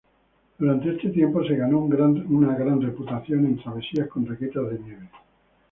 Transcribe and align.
Durante 0.57 0.89
este 0.95 1.09
tiempo 1.09 1.43
se 1.45 1.55
ganó 1.55 1.77
una 1.77 2.55
gran 2.55 2.81
reputación 2.81 3.45
en 3.45 3.61
travesías 3.61 4.07
con 4.07 4.25
raquetas 4.25 4.67
de 4.71 4.79
nieve. 4.79 5.09